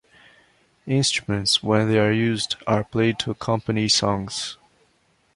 Instruments, 0.87 1.61
when 1.61 1.87
they 1.87 1.99
are 1.99 2.11
used, 2.11 2.55
are 2.65 2.83
played 2.83 3.19
to 3.19 3.29
accompany 3.29 3.87
songs. 3.87 4.57